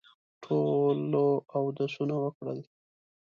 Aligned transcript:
ټولو 0.43 1.27
اودسونه 1.55 2.15
وکړل. 2.23 2.59